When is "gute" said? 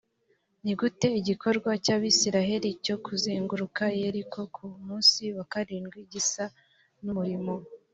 0.79-1.07